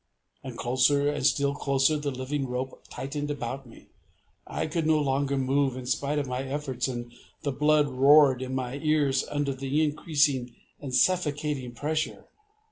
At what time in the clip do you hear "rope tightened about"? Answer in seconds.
2.47-3.67